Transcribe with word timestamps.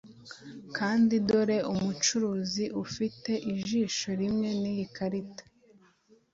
Kandi 0.77 1.13
dore 1.27 1.57
umucuruzi 1.71 2.65
ufite 2.83 3.31
ijisho 3.53 4.09
rimwe 4.21 4.49
niyi 4.59 4.85
karita 4.95 5.43